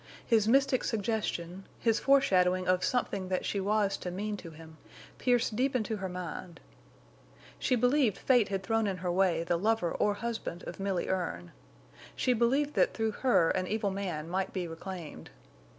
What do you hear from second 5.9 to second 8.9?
her mind. She believed fate had thrown